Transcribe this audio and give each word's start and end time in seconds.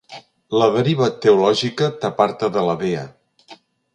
La 0.59 0.69
deriva 0.75 1.09
teològica 1.25 1.91
t'aparta 2.05 2.51
de 2.57 2.65
la 2.71 2.75
dea. 2.87 3.07